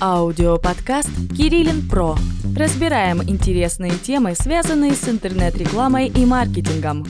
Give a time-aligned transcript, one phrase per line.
[0.00, 2.16] Аудиоподкаст «Кириллин Про».
[2.56, 7.04] Разбираем интересные темы, связанные с интернет-рекламой и маркетингом.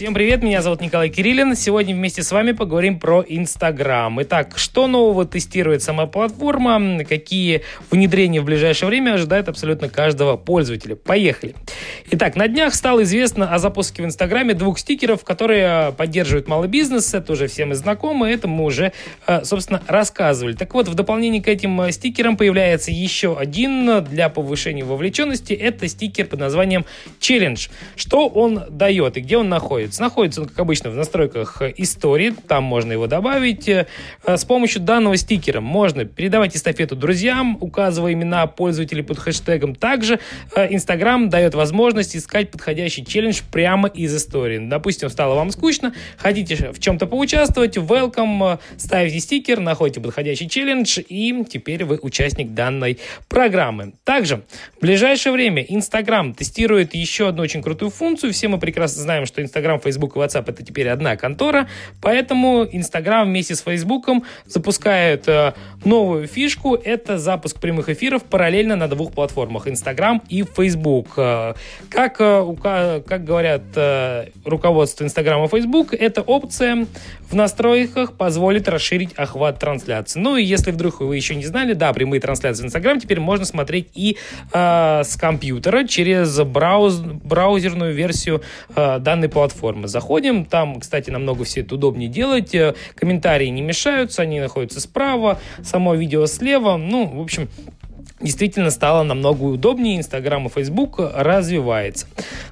[0.00, 1.54] Всем привет, меня зовут Николай Кириллин.
[1.54, 4.22] Сегодня вместе с вами поговорим про Инстаграм.
[4.22, 10.96] Итак, что нового тестирует сама платформа, какие внедрения в ближайшее время ожидает абсолютно каждого пользователя.
[10.96, 11.54] Поехали.
[12.12, 17.12] Итак, на днях стало известно о запуске в Инстаграме двух стикеров, которые поддерживают малый бизнес.
[17.12, 18.94] Это уже всем и знакомо, это мы уже,
[19.26, 20.54] э, собственно, рассказывали.
[20.54, 25.52] Так вот, в дополнение к этим э, стикерам появляется еще один для повышения вовлеченности.
[25.52, 26.86] Это стикер под названием
[27.20, 27.70] Challenge.
[27.96, 29.89] Что он дает и где он находится?
[29.98, 30.20] Находится?
[30.20, 32.34] Находится он, как обычно, в настройках истории.
[32.46, 33.68] Там можно его добавить.
[33.68, 33.86] Э,
[34.26, 39.74] с помощью данного стикера можно передавать эстафету друзьям, указывая имена пользователей под хэштегом.
[39.74, 40.20] Также
[40.54, 44.58] э, Инстаграм дает возможность искать подходящий челлендж прямо из истории.
[44.58, 50.98] Допустим, стало вам скучно, хотите в чем-то поучаствовать, welcome, э, ставите стикер, находите подходящий челлендж,
[51.08, 53.94] и теперь вы участник данной программы.
[54.04, 54.42] Также
[54.78, 58.32] в ближайшее время Инстаграм тестирует еще одну очень крутую функцию.
[58.32, 61.68] Все мы прекрасно знаем, что Инстаграм Facebook и WhatsApp это теперь одна контора,
[62.00, 64.08] поэтому Instagram вместе с Facebook
[64.46, 65.52] запускает э,
[65.84, 71.14] новую фишку, это запуск прямых эфиров параллельно на двух платформах, Instagram и Facebook.
[71.16, 71.54] Э,
[71.88, 73.62] как, э, как говорят
[74.44, 76.86] руководство Instagram и Facebook, эта опция
[77.30, 80.18] в настройках позволит расширить охват трансляции.
[80.18, 83.44] Ну и если вдруг вы еще не знали, да, прямые трансляции в Instagram теперь можно
[83.44, 84.16] смотреть и
[84.52, 88.42] э, с компьютера через брауз, браузерную версию
[88.74, 89.88] э, данной платформы платформы.
[89.88, 92.54] Заходим, там, кстати, намного все это удобнее делать.
[92.54, 96.76] Э, комментарии не мешаются, они находятся справа, само видео слева.
[96.76, 97.48] Ну, в общем,
[98.20, 102.06] действительно стало намного удобнее, Инстаграм и Фейсбук развивается.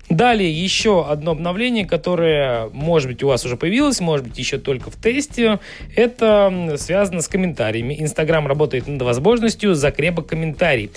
[0.08, 4.90] Далее еще одно обновление, которое, может быть, у вас уже появилось, может быть, еще только
[4.90, 5.60] в тесте.
[5.94, 7.94] Это связано с комментариями.
[8.00, 10.90] Инстаграм работает над возможностью закрепа комментариев.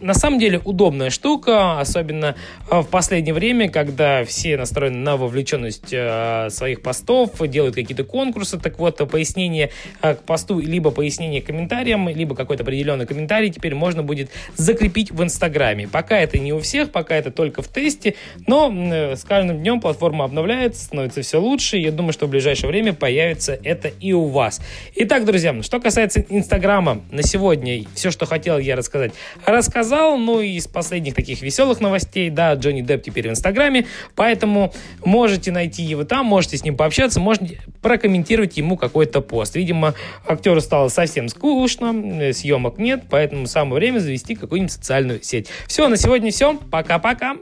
[0.00, 2.36] На самом деле удобная штука, особенно
[2.70, 8.58] а, в последнее время, когда все настроены на вовлеченность а, своих постов, делают какие-то конкурсы.
[8.58, 9.70] Так вот, пояснение
[10.00, 14.13] а, к посту, либо пояснение к комментариям, либо какой-то определенный комментарий теперь можно будет
[14.56, 15.88] закрепить в Инстаграме.
[15.88, 18.14] Пока это не у всех, пока это только в тесте,
[18.46, 21.76] но э, с каждым днем платформа обновляется, становится все лучше.
[21.76, 24.60] Я думаю, что в ближайшее время появится это и у вас.
[24.94, 29.12] Итак, друзья, что касается Инстаграма, на сегодня все, что хотел я рассказать,
[29.44, 30.16] рассказал.
[30.16, 34.72] Ну и из последних таких веселых новостей, да, Джонни Депп теперь в Инстаграме, поэтому
[35.04, 39.54] можете найти его там, можете с ним пообщаться, можете прокомментировать ему какой-то пост.
[39.54, 39.94] Видимо,
[40.26, 45.48] актеру стало совсем скучно, съемок нет, поэтому самое время завести какую-нибудь социальную сеть.
[45.66, 46.56] Все, на сегодня все.
[46.70, 47.36] Пока-пока.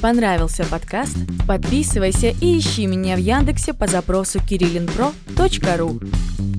[0.00, 1.16] Понравился подкаст?
[1.46, 6.51] Подписывайся и ищи меня в Яндексе по запросу kirillinpro.ru